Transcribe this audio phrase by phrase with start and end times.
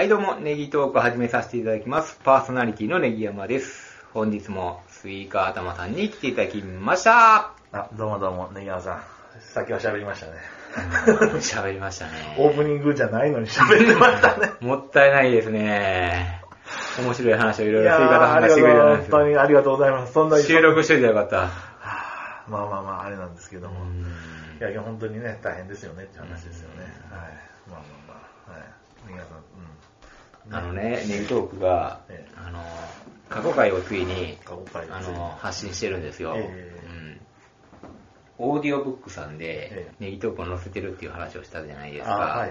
[0.00, 2.18] はい、どうも、ネギトーク始めさせていただきます。
[2.24, 4.02] パーソナリティのネギ山です。
[4.14, 7.52] 本日もスイカ頭さんに来ていただきました。
[7.70, 9.02] あ、どうもどうも、ネギ山さん。
[9.40, 10.32] さっきは喋りましたね。
[11.42, 12.12] 喋りましたね。
[12.40, 14.52] オープニングじゃないのに喋ってましたね。
[14.66, 16.44] もったいないですね。
[16.98, 19.18] 面白い話をいろいろスイカ頭さんがしてくれたんー、ですよ。
[19.18, 20.14] 本当にありがとうございます。
[20.14, 21.36] そんな収録しといてよかった。
[21.36, 23.82] はあまあまあまあ、あれなんですけども。
[23.82, 24.06] うん
[24.60, 26.84] いやいや、本当にね、大変ですよねって話ですよね。
[27.10, 27.20] はい。
[27.70, 28.14] まあまあま
[28.48, 28.62] あ、はい。
[29.06, 29.80] ネギ山さん、うん。
[30.50, 32.60] あのね、ネギトークがええ、あの、
[33.28, 36.36] 過去回をついに、あの、発信してるんですよ。
[38.38, 42.48] オーディオブックさんでええ、ネギトークを載せてるっていう話をしたじゃないですあ、か。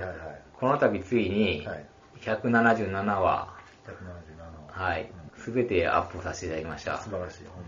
[0.60, 1.86] この度ついに、はい。
[2.22, 3.50] 177話、
[3.88, 7.00] 177はい、すべてアップさせていただきました。
[7.00, 7.64] 素晴らしい、本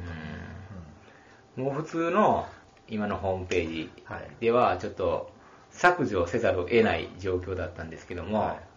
[1.56, 1.68] 当に。
[1.68, 2.48] もう普通の
[2.88, 3.92] 今のホームページ。
[4.40, 5.32] ではちょっと
[5.72, 8.71] 削除せざるを得ない状況だったんですけども、はい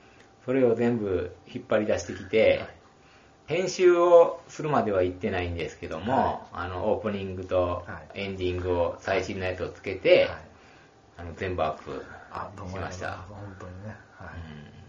[0.45, 2.85] それを全部引っ張り出してきて、はい
[3.47, 10.39] 編集をするまでは行ってないんですけども、はあのオープニングとはエンディングを最新のやつをつけて、はい
[11.17, 12.05] あの全部アップ
[12.71, 13.25] しました。
[13.29, 13.97] 本当にね。
[14.19, 14.29] はい。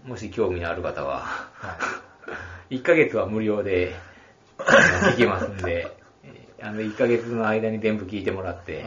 [0.05, 1.21] うんもし興味のある方は、
[1.53, 1.77] は
[2.69, 2.75] い。
[2.79, 3.93] 1ヶ月は無料で
[4.57, 5.87] 聞けますんで、
[6.23, 8.85] えーあの1ヶ月の間に全部聞いてもらって。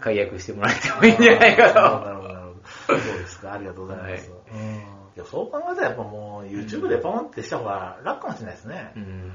[0.00, 1.74] 解約してもらえてもいいんじゃないかと。
[1.74, 2.28] なるほど。
[2.28, 3.52] なるほどそうですか。
[3.54, 4.30] ありがとうございます。
[4.52, 8.98] うんいやそう考えたらやっぱもう YouTube でポンってした方が楽かもしれないですねう。
[8.98, 9.32] うんん。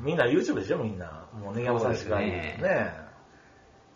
[0.00, 1.26] みんな YouTube でしょみんな。
[1.38, 3.12] もうネギ山さんしかいないですそうね。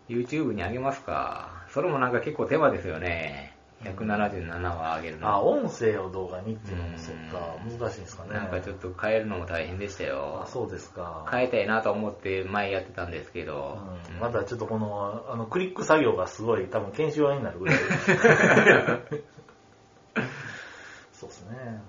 [0.09, 1.65] YouTube に上げますか。
[1.71, 3.57] それもなんか結構手間ですよね。
[3.85, 5.29] 177話上げるの。
[5.29, 8.31] あ、音声を動画にっていうのもうんそっか、難しいんですかね。
[8.35, 10.47] なんかちょっと変えるのも大変でしたよあ、。
[10.47, 11.27] そうですか。
[11.31, 13.55] 変えたいなと思って前やってたんですけうど。
[13.55, 17.77] んまたちょっとこの、あの、クリック作業がすごい多分研修用になるぐらい。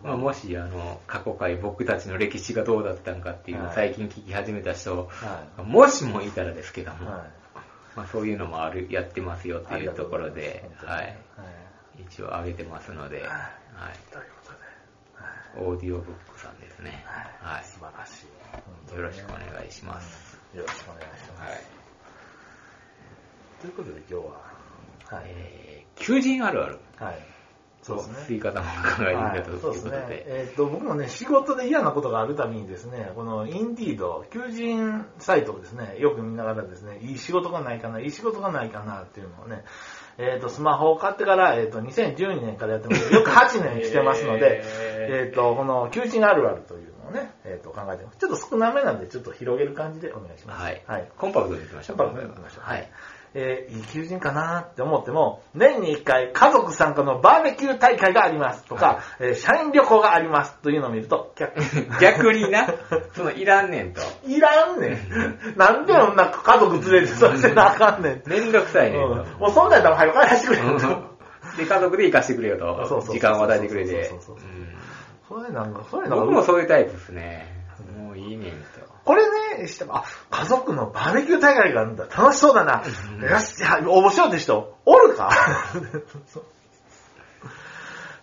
[0.07, 6.95] まあ、もし、あの、過去回僕たちの歴史がどうだったんかっていうのをはい最近聞き始めた人、はもしもいたらですけどい。
[6.95, 7.57] も、はい。
[7.97, 11.18] まあ、そういうのもある、やってますよっていうところではい。
[12.00, 13.41] 一応上げてますので、はいはい。
[14.12, 14.57] ということで。
[14.57, 14.68] はい
[15.59, 17.03] オーディオブックさんですね。
[17.41, 17.63] はい。
[17.63, 18.28] 素晴らし
[18.94, 18.95] い。
[18.95, 20.39] よろしくお願いします。
[20.53, 21.50] よろしくお願いします。
[21.50, 21.62] はい。
[23.62, 25.25] ということで今日は、はい。
[25.25, 26.79] えー、求人あるある。
[26.97, 27.37] はい。
[27.88, 28.36] そうですね。
[28.36, 28.72] 吸い方も考
[29.02, 29.92] えてはいみたというそうですね。
[30.09, 39.64] えっ、と、僕もね、仕事で嫌なことがあるたびにですね、このインディード、求人サイトをですね、よく見ながらですね、いい仕事がないかな、いい仕事がないかなっていうのをね、
[40.18, 43.14] えっ、と、スマホを買ってから、えっ、と、2012年からやってます。
[43.14, 48.18] よく8年してますので、ええっ、と、この求人あるあるというのをね、えっ、と、考えてます。
[48.18, 50.62] ちょっと少なめなんで、ちょっと広げる感じでお願いします。
[50.64, 50.84] はい。
[50.88, 51.09] はい。
[51.18, 51.98] コンパクトにいきましょう。
[51.98, 52.90] コンパクトにいきましょうはい。
[53.34, 61.60] えーいい求人かなって思っても、年に1回家族参加のバーベキュー大会がありますとか、えー社員旅行がありますというのを見ると、逆
[62.02, 62.68] 逆にな、
[63.14, 64.02] そのいらんねんと。
[64.26, 64.98] いらんねん。
[65.58, 68.24] なんでそんな家族連れてそうしてなあかんねん。
[68.26, 69.40] めんどくさいねんうんと。
[69.40, 70.88] もうそんなんやったら早く帰らせてくれよと。
[71.58, 72.66] で、家族で行かしてくれよと。
[72.66, 74.48] そうそうそう時間を与えてくれてそうそうそう。
[74.48, 74.68] うん
[75.28, 77.54] それなんか、それなんか、僕もそういうタイプですね。
[77.98, 78.77] もういいねんと。
[79.07, 79.23] これ
[79.59, 82.03] ね、してあ、家族のバーベキュー大会があるんだ。
[82.06, 82.84] 楽しそうだな。
[83.25, 85.31] よし、じゃあ応募しようって人、おるか？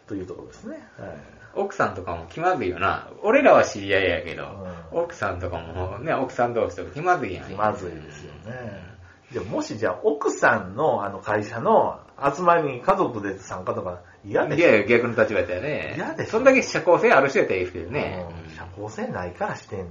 [0.06, 0.76] というところですね。
[0.98, 1.10] はい。
[1.56, 3.08] 奥さんとかも気まずいよな。
[3.22, 7.52] 俺らは知り合いやけど、奥さんとかもね、奥さん同士とか気まずいやん。
[7.52, 8.94] まずいですよね。
[9.32, 12.00] でももしじゃあ奥さんのあの会社の
[12.34, 15.94] 集まりに家族で参加とか嫌でしょいやいや、逆の立場やったらね。
[15.96, 18.26] 嫌でしょそんだけ社交性ある人やったらいいですけどね。
[18.46, 19.88] うん社交性ないからしてんねん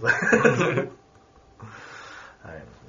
[0.02, 0.88] は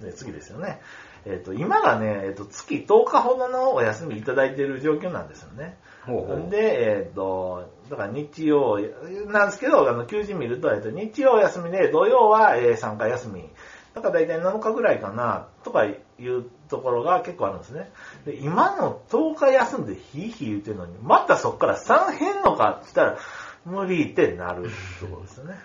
[0.01, 0.03] い。
[0.03, 0.81] で次ですよね。
[1.25, 5.78] えっ、と、今がね、えっ、と、月10日ほどのお休みいただいている状況なんですよね。
[6.06, 6.50] ほうほう。
[6.50, 8.79] で、えっ、と、だから日曜
[9.28, 13.50] なんですけど、あの、求人見ると、えっ、と、日曜休みで、土曜は、えー3回休み。
[13.94, 17.92] だから大体7日ぐらいかな、とかいうところが結構あるんですね。
[18.25, 23.18] で、今の10日休んでヒーヒー言ってるのに、またそこから3変のかって言ったら、
[23.66, 24.69] 無理ってなる
[25.00, 25.51] ところですよね。
[25.51, 25.60] はい。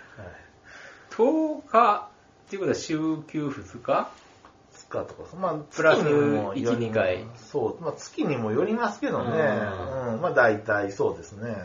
[1.11, 2.09] 10日
[2.47, 2.99] っていうことは週
[3.29, 4.11] 休2日
[4.73, 9.31] ？2日とか、まあ、プラス月にもより1 2回そう、まあ、月にもよりますけどね。
[9.31, 11.57] ううん、まあ、大体そうですね。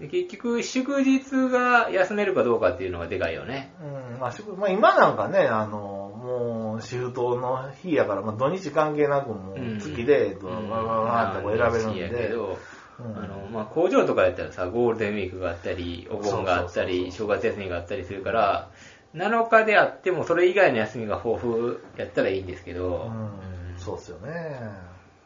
[0.00, 3.72] で結局、祝日が休めるかどうかっていうのがでかいよね。
[3.80, 4.14] うん。
[4.14, 12.28] うん、まあ、祝まあ、今なんかね、あの、もう、シフトの日やから、まあ、土日関係なく、もう、月で、えっと、わわわーってこう選べるんまあやけで。
[12.28, 12.56] ど、うん
[12.98, 18.70] あの、まあ、工場とかやったらさ、ゴールデンウィークがあったり、お盆があったり、正月休みがあったりするから、
[19.14, 24.60] 7日であっても、それ以外の休みが豊富やったらいいんですけど、うん、そうですよね。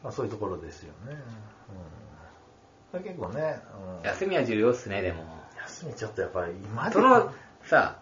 [0.03, 1.17] まあ、そういうところですよね。
[2.93, 3.59] 結構ね、
[4.01, 5.23] うん、休みは重要っすね、でも。
[5.61, 7.31] 休みちょっとやっぱり今でその、
[7.63, 7.99] さ、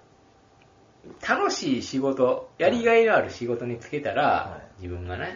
[1.28, 5.36] 楽しい仕事、やりがいのある仕事につけたら、は自分がね、はい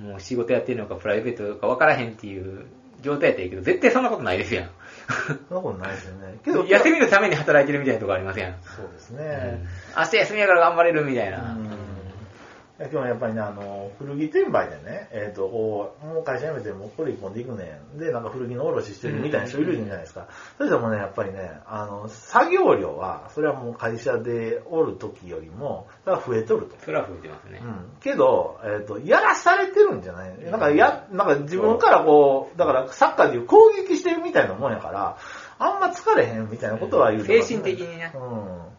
[0.00, 2.66] もう仕事やってるのかプライベートか分からへんっていう
[3.02, 4.70] 状態やったらいいけど、絶対そんなことないですやん。
[5.48, 6.38] そんなことないですよね。
[6.42, 8.56] けど、休みのために働いてるみたいなとこありますやん？
[8.64, 9.66] そうですうんね。
[9.94, 11.52] 明日休みやから頑張れるみたいな。
[11.52, 11.71] うん
[12.90, 17.98] 今日やっぱりね、あの、古着転売でね、えっ、と、こう、もう会社辞めてもうこれ一本で行くねん。
[17.98, 20.28] で、なんか古着の卸してるみたいな人いるじゃないですか。
[20.56, 26.76] それでもね、やっぱりね、あの、作業量は、それはもう会社でおる時よりも、それは増えとると。
[26.84, 27.66] それは増えてますねう。
[27.66, 27.90] ん。
[28.00, 35.16] けど、えっ、と、やらされてるんじゃないなんかや、なんか自分からこう、だからサッカーでいう攻撃してるみたいなもんやから、
[35.58, 38.71] あんま疲れへんみたいなことは言うてます精神的にねうん。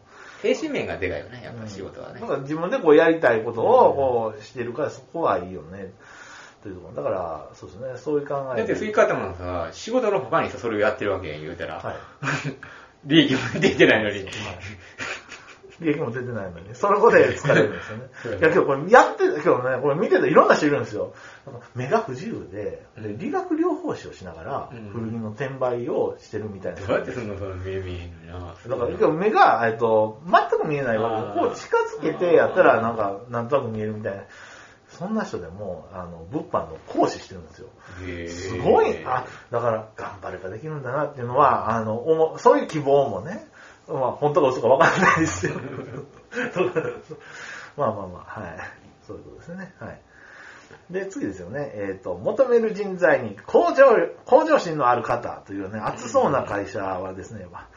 [0.44, 2.28] 精神面がでかいよね、やっぱ仕事はねなん。
[2.28, 5.92] か自分でこうやりたいことをこうしてるから、そこはいいよね。
[6.62, 11.74] というところだから、そうですね、そういう考えだってスイカってものさ、仕事の他にさ、それをやってるわけやん、言うたら。
[11.74, 11.96] はい。
[13.04, 14.26] 利益も出てないのに。
[15.80, 18.38] 利益も出てないのに、そのことで疲れるんですよね。
[18.38, 21.12] いや、今日これやって、今日ね、これ見てていろんな人いるんですよ。
[21.74, 26.80] 目が不自由で、で理学療法士をしながらうん、古着の転売をしてるみたいな。
[26.80, 28.54] どうやってすんの、その目見えんの。
[28.68, 31.40] だから、今日目が、えっと、全く見えないわけ。
[31.40, 34.22] こう近づけてやったら、なんか、なんとなく見えるみたいな。
[34.88, 37.68] そんな人でも、あの、物販の講師してるんですよ。
[38.28, 43.48] すごい、あ、だから、頑張ればできるんだなっていうのは、あの、そういう希望もね、
[43.88, 45.52] まあ、本当か嘘か分からないですよ。
[47.76, 48.58] まあまあまあ、はい。
[49.06, 49.74] そういうことですね。
[49.78, 50.00] はい。
[50.90, 51.70] で、次ですよね。
[51.74, 57.68] えっ、と、求める人材に向上、向上心のある方というね、熱そうな会社はですね、まあ、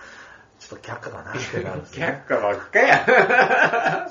[0.59, 2.24] ちょっと却下かなってなるんですね。
[2.27, 4.07] 却下ばっかや。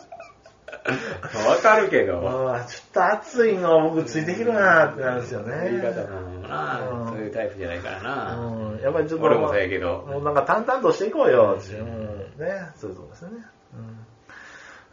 [1.49, 2.19] わかるけど。
[2.19, 5.69] あーちょっと熱いの僕ついてきるなってなるんですよね。
[5.71, 8.37] 言い方なのな、うんそういうタイプじゃないからな。
[8.37, 10.05] うん、やっぱりちょっと、俺もそうやけど。
[10.09, 13.45] もうなんか淡々としていこうよっていう、うん、ね、そういうことですよね。
[13.75, 14.07] うん。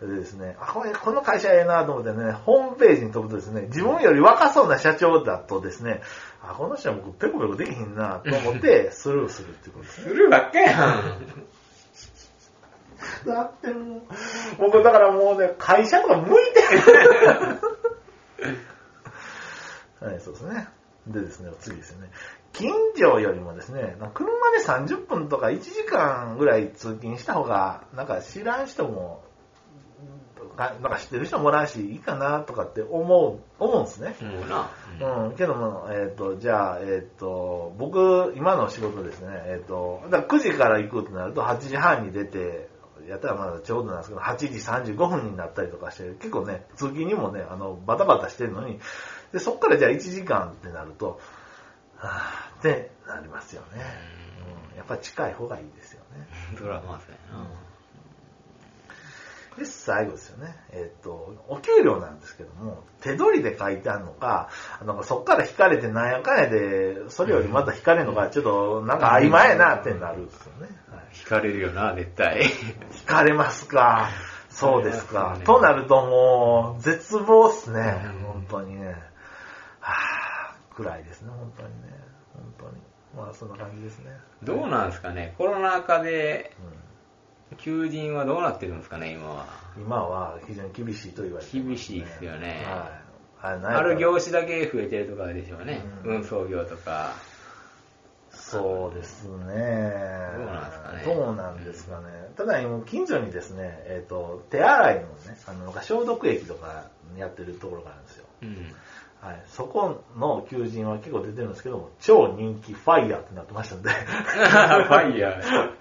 [0.08, 6.02] でですね、あ、これ、この会社ええなと思ってね、ホームページに飛ぶとですね、自分より若そうな社長だとですね、
[6.42, 10.10] あ、この人は僕ペコペコできひんなと思って、 スルーするってことですね。
[10.10, 11.02] するばっかやん。
[13.26, 14.02] だってもう、
[14.60, 16.64] 僕だからもうね、会社とか向いてへ
[20.08, 20.10] ん。
[20.12, 20.68] はい、そうですね。
[21.08, 22.10] でですね、次ですよね。
[22.54, 29.24] 近所よりもですね、車で30分とか1時間ぐらい通勤した方が、なんか知らん人も、
[30.56, 34.16] かなんか知ってる人もおらんし、いいかなとかって思う、思うんですね。
[34.22, 34.70] もうな。
[35.26, 42.70] うん、けども、えっ、と、じゃあ、えっ、と、僕、今の仕事ですね、えっ、と、だから9時から行くってなると8時半に出て、
[43.08, 48.80] やったらまだちょうどなんですけど、8時35分になったりとかして、結構ね、通勤にもね、あの、バタバタしてるのに、
[49.32, 51.20] で、そっからじゃあ1時間ってなると、
[51.98, 53.84] はぁ、ってなりますよね。
[54.72, 56.28] うん、やっぱり近い方がいいですよね。
[56.58, 57.08] それはまあそ
[57.38, 57.73] うん。
[59.58, 60.56] で、最後ですよね。
[60.72, 64.50] えっ、と、お給料なんですけども、手取りで書いてあるのか、
[64.84, 70.70] なんかそっから引かれてなんやかんやで、それよりまた引かれるのか、ちょっとなんか曖昧やなってなるんですよね。
[70.90, 72.42] はい、惹かれるよな、絶対。
[72.42, 74.10] 引かれますか？
[74.50, 75.38] そうですか。
[75.46, 78.24] となるともう、絶望っすねうん。
[78.24, 78.96] 本当にね。
[79.80, 82.00] はぁ、暗いですね、本当にね。
[82.34, 82.82] 本当に。
[83.16, 84.12] まあ、そんな感じですね。
[84.44, 86.84] どうなんですかね、コロナ禍でうん
[87.58, 89.46] 求人はどうなってるんですかね、今は。
[89.78, 93.04] 今は非常に厳しいと言われてます、厳しいですよねはい。
[93.46, 95.84] あある業種だけ増えてるとかでしょうね。
[96.06, 97.14] うん運送業とか。
[98.32, 99.34] そうですね。
[100.38, 102.06] どうなんですかねどうなんですかね。
[102.36, 105.08] ただ、今近所にですね、えっ、と、手洗いのね、
[105.46, 106.86] あの、なんか消毒液とか
[107.18, 108.26] やってるところがあるんですよ。
[108.44, 108.76] うん。
[109.22, 109.44] はい。
[109.48, 113.90] そこの求人は結構出てるんですけども、超人気ファイヤーってなってましたんで。
[113.92, 115.72] ファイヤー。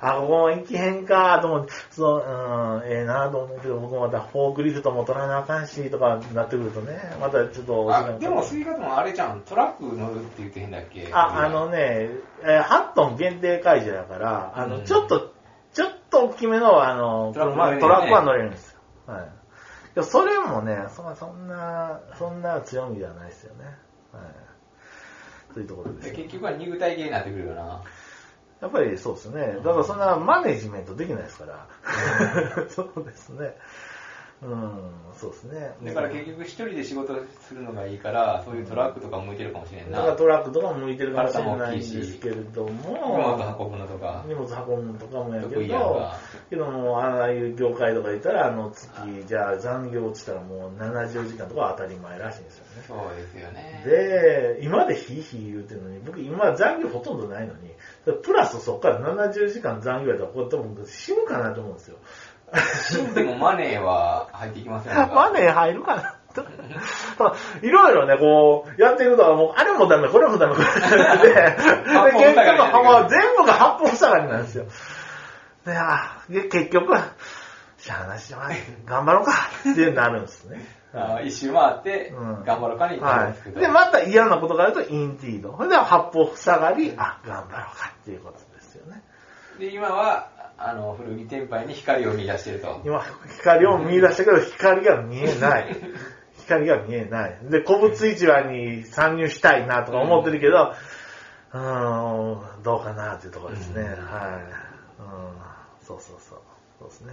[0.00, 12.10] あ、ここも行けへんかと思って、そう、うん、ええなと思うけど、僕またフォークリフトも取らなあかんし、とかなってくるとね、またちょっとでも、吸い方もあれじゃん、トラック乗るって言ってへんだっけあ、あの、ね、
[12.42, 15.32] えー8トン限定解除やから、あの、うんちょっと、
[15.72, 18.78] ちょっと大きめの、あの、トラックは乗れるんですよ。
[19.06, 20.04] はい。
[20.04, 23.64] それもね、そそんな、そんな強みではないですよね。
[24.12, 24.20] は
[25.50, 25.54] い。
[25.54, 26.12] というところです。
[26.12, 27.82] 結局は肉体系になってくるよな。
[28.60, 29.56] やっぱりそうですね。
[29.64, 31.66] だからそんなマネジメントできないですから。
[32.70, 33.56] そうですね。
[34.40, 35.74] うん、そうですね。
[35.84, 39.98] だから結局一人で仕事するのがいいから、そういうトラックとか向いてるかもしれんな。
[39.98, 44.24] だからトラックとかも向いてるかもしれないんですけれど荷も、物運ぶのとか。
[44.26, 46.18] 荷物物運ぶのとかもやけどか、
[46.48, 48.88] けども、ああいう業界とか言ったら、あの月、
[49.26, 52.82] じゃあ残業落ちたらもう70時間とかは当たり前らしいんですよね。
[52.86, 53.82] そうですよね。
[53.84, 57.70] で、今でヒーヒー言うてるのに、僕今残業ほとんどないのに、
[58.22, 61.98] プラスそこから70時間残業やったら、これ多分死ぬかなと思うんですよ。
[62.90, 65.06] 死んでもマネーは入ってきませんか？
[65.14, 66.14] マネー入るかな？
[66.34, 66.44] と
[67.62, 70.74] いろいろね、こう、やっていくと、もう、あれもダメ、これもダメ、これも
[71.04, 71.34] ダメで、
[72.18, 74.64] 結局、もう全部が八方塞がりなんですよ。
[75.66, 76.94] で、あで結局、
[77.78, 78.48] しゃあなし、まあ
[78.84, 79.32] 頑張ろうか、
[79.70, 80.64] ってなるんですね。
[80.94, 83.58] あ一周回ってうん、頑張ろうかになるんはですけど。
[83.58, 83.62] い。
[83.62, 85.54] で、また嫌なことがあると、インティード。
[85.56, 89.02] それで八方塞がり、あ、頑張ろうかっていうことですよね。
[89.58, 90.28] で、今は、
[90.58, 92.82] あの、古着店舗に光を見出してると。
[92.84, 93.04] 今、
[93.36, 95.76] 光を見出したけど、光が見えない。
[96.44, 97.38] 光が見えない。
[97.44, 100.72] で、古物市場に参入したいなとか思ってるけど、
[101.52, 103.82] うーん、どうかなっていうところですね。
[103.82, 103.94] うんはい。
[103.94, 106.38] うん、そうそうそう。
[106.80, 107.12] そうですね。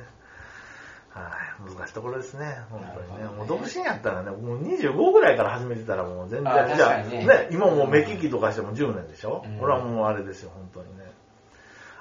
[1.12, 1.30] は
[1.70, 1.76] い。
[1.76, 2.58] 難しいところですね。
[2.70, 3.24] 本当にね。
[3.24, 11.06] ねもう独身やったらね、もう25ぐらいから始めてたらもう全然、あじゃあ、ね、今もう目利きとかしても10年でしょ、うんこれはもうあれですよ、本当にね。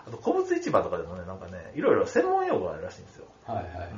[0.07, 3.27] あと、古物市場とかでもね、なんかね、いろいろ専門用語があるらしいんですよ。
[3.47, 3.89] はいはいはい。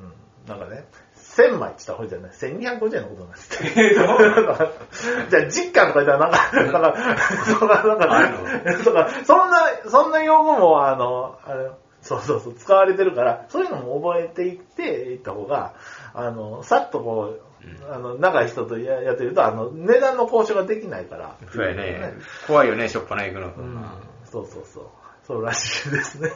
[0.00, 0.12] うん。
[0.46, 3.94] なんかね、1000枚って言ったらほいじゃない、1250円のことなんですって。
[5.30, 7.16] じゃあ、実家とか言ったらなんか、なんか、
[7.46, 8.06] そんな、なんか、
[8.92, 9.56] か、そんな、
[9.86, 11.70] そんな用語も、あの、あれ、
[12.02, 15.74] そうそうそう、使われてるから、そういうのも覚えていっていった方が、
[16.14, 17.40] あの、さっとこう、
[17.88, 21.36] あの、長い人とややってると、あの、値段の交渉ができないから。
[21.52, 22.14] そうやね。
[22.48, 23.46] 怖いよね、しょっぱな行くの。
[23.46, 23.84] うん、
[24.24, 24.84] そうそうそう。
[25.26, 26.30] そうらしいですね。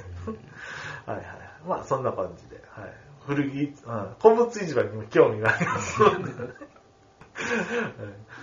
[1.07, 1.27] はいはい。
[1.67, 2.63] まあ、そんな感じで。
[2.71, 2.93] はい。
[3.27, 3.55] 古着、
[3.87, 6.33] うん、古物市場にも興味がありますので。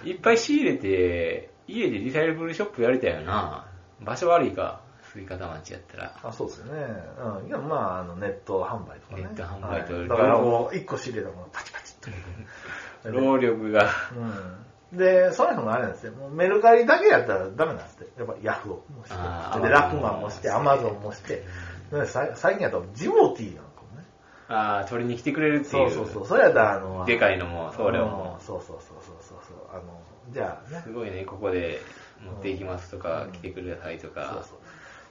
[0.06, 3.68] いっぱい仕入れて、家でリサイクルショップやりたいよな。
[4.02, 4.82] 場所悪いか、
[5.14, 6.20] スイカタ町やったら。
[6.24, 6.86] あそうですよね。
[7.42, 7.48] うん。
[7.48, 9.22] いや、まあ、あの、ネット販売とかね。
[9.24, 13.10] ネット販売とはいだからもう、一個仕入れたものパチパチっと。
[13.12, 13.90] 労力が。
[14.16, 14.66] うん。
[14.94, 16.14] で、そういうのがあれなんですよ。
[16.14, 18.20] もうメルカリだけやったらダメなんですって。
[18.20, 21.44] やっぱヤフオクもしてで、ラクマンもして、アマゾンもして。
[21.92, 24.06] でさ最近やったらジモティーなんかもね。
[24.48, 25.92] ああ、取りに来てくれるっていう。
[25.92, 26.28] そうそうそう。
[26.28, 28.46] それやったら、あの、でかいのも、送料もうん。
[28.46, 29.58] そうそうそうそうそうそう。
[29.72, 30.92] あの、じゃあねす。
[30.92, 31.82] ごいね、ここで
[32.24, 34.46] 持っていきますとか、うん来てくださいとそうか。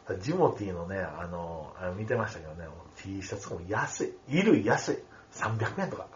[0.07, 0.19] そう。
[0.21, 4.13] ジモティーのね、あの、あれ見てましたけどね、T シャツも安い。
[4.29, 4.99] 衣類安い。
[5.33, 6.07] 300円とか。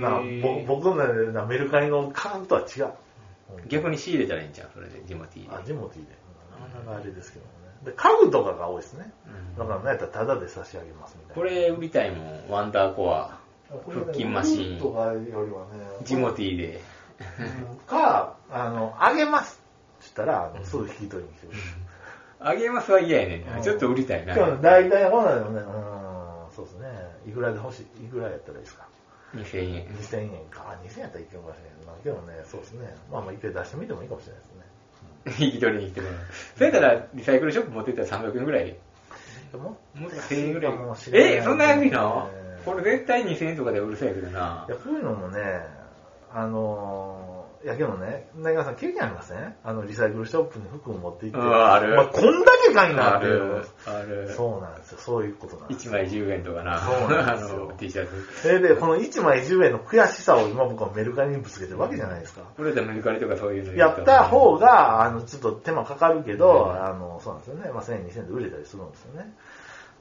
[0.00, 2.92] なぼ僕のねなメルカリの価格とは違う。
[3.68, 5.66] 逆に仕入れたらいいんじゃん、それで、ジモティーあ、で。
[5.66, 6.12] ジモティーで。
[6.60, 7.56] なかなかあれですけどもね。
[7.84, 9.12] で、家具とかが多いですね。
[9.26, 11.34] うんだからね、やったらタダで差し上げますみたいな。
[11.34, 13.38] これ売りたいもん、ワンダーコア。
[13.86, 15.46] 腹筋マシーンとかよりはね、
[16.02, 16.80] ジモティーで。
[17.70, 19.60] うんか、あの、あげます
[20.02, 21.62] って言ったら、すぐ引き取りに来てくれる。
[22.40, 23.62] あげますは嫌やねうんん。
[23.62, 24.34] ちょっと売りたいな。
[24.34, 26.88] 大体こんなんでもね、うん、そうですね。
[27.26, 28.86] いくらで欲しい、いくらやったらいいですか
[29.34, 29.86] 2000円。
[29.86, 30.64] 2000円か。
[30.70, 32.02] あ、2000円やったらいけるかもしれないな。
[32.04, 32.94] でもね、そうですね。
[33.10, 34.48] まあまあ一回出してみてもいいかもしれないで
[35.34, 35.46] すね。
[35.46, 36.18] 引き取りに来てもらう。
[36.54, 38.80] それやったら、リサイクルショップ持ってったら300円ぐらいで。
[39.52, 41.10] でももっと1000円ぐらいかもし。
[41.10, 42.30] れないえ、そんな安いの？
[42.32, 45.38] えーこれ絶対2000円とかで売るそうやけどないや、こういうのもね、
[46.32, 47.33] あのー、
[47.64, 49.54] いやけどね、なぎさん経験ありません？
[49.64, 54.34] あの、リサイクルショップに服を持って行って、うんあるお前こんだけかいなあっていうる。、ある。
[54.36, 54.98] そうなんですよ。
[54.98, 56.78] そういうことなんです1枚10円とかな。
[56.78, 58.42] そうなんですよ あの、T シャツ。
[58.42, 62.42] それで、この1枚10円の悔しさを今僕はメルカリにぶつけてるわけじゃないですか。
[62.54, 67.70] これでメルカリとかそういうのやった方が、あの、ちょっと手間かかるけど、あの、そうなんですよね。
[67.72, 69.32] まあ、1000円、2000円で売れたりするんですよね。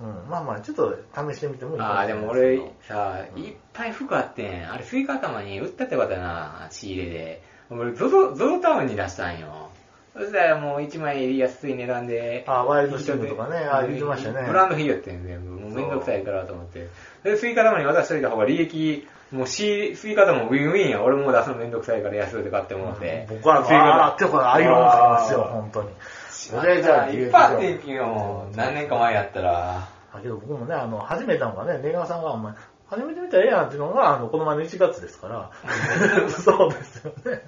[0.02, 0.30] うん。
[0.30, 4.72] まあまあ、ちょっと試してみてもいいかああ、でも俺すけどさ、いっぱい服あってん。
[4.72, 7.53] あれ、スイカ頭に売ったってことやな、仕入れで。
[7.70, 9.70] 俺、ゾゾ、ゾゾタウンに出したんよ。
[10.16, 12.44] そしたらもう1枚安い値段で。
[12.48, 15.52] あワイルドシームとかねあ言ってましたねブランド品やってん全部。
[15.60, 16.88] もうめんどくさいからと思って。
[17.24, 21.02] で、スイカ玉に渡しといた方が利益、もうしスイカ玉もウィンウィンや。
[21.02, 23.26] 俺もう出すのめんどくさいから安いで買ってもらって。
[23.28, 25.90] 僕は、スイカあーってこれアイロンかけますよ、本当に。
[26.30, 28.48] それじゃあ、いっぱいあってんけよ。
[28.56, 29.88] 何年か前やったら。
[30.14, 32.54] だけど僕もね、あの、始めたのがね、レガさんが、お前、
[32.94, 35.50] 始めてみたらええやんっていうのが、あの、この前の1月ですから。
[36.30, 37.42] そうですよね。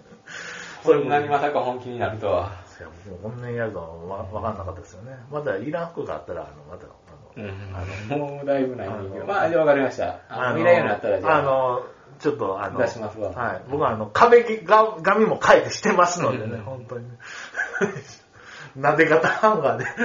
[0.83, 2.51] こんなにまさか本気になるとは。
[2.79, 5.17] いや僕もこんなにやるとはわわかんなかったですよね。
[5.31, 6.87] まだいらん服があったら、あの、また、
[7.37, 9.15] あの、うん、もうだいぶないんだけど。
[9.15, 10.19] あのまあ、じゃあ分かりました。
[10.29, 11.37] あの、未来ようになったらじゃあ。
[11.37, 11.85] あの、
[12.19, 13.61] ちょっと、あの、出しますわはい。
[13.69, 17.05] 僕は、あの、壁が紙も書いてしてますのでね、うん本当に。
[18.75, 19.85] なで方ハンガーで。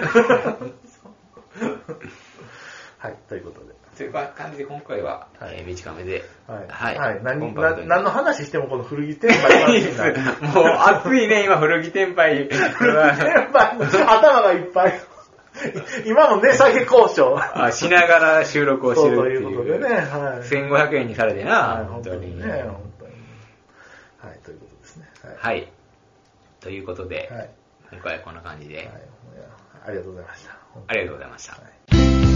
[2.99, 3.70] はい、ということで。
[4.00, 6.25] という感じで今回は、はいえー短めで。
[6.47, 6.66] はい。
[6.69, 7.23] はいはい。
[7.23, 7.54] 何、
[7.87, 10.16] 何の話してもこの古着店売の話になる。
[10.54, 12.49] もう熱いね、今、古着店売。
[12.49, 15.00] 古着店売の頭がいっぱい。
[16.07, 17.38] 今も値下げ交渉。
[17.38, 19.42] あしながら収録をしてるっていう。
[19.42, 20.49] そうということでね、はい。
[20.49, 22.38] 1500円にされてな、はい、本当に。
[22.40, 23.12] ね、本当に。
[24.23, 25.11] はい、ということですね。
[25.23, 25.57] はい。
[25.57, 25.73] はい。
[26.61, 27.38] ということで、はい。
[27.40, 27.50] はい。
[27.92, 28.83] 今回はこんな感じで、いや
[29.87, 30.57] ありがとうございました。
[30.87, 31.52] ありがとうございました。
[31.52, 32.29] はい